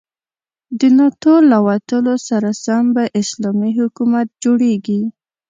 د 0.79 0.81
ناتو 0.97 1.33
له 1.49 1.57
وتلو 1.67 2.15
سره 2.27 2.49
سم 2.63 2.83
به 2.95 3.03
اسلامي 3.21 3.71
حکومت 3.79 4.27
جوړيږي. 4.43 5.01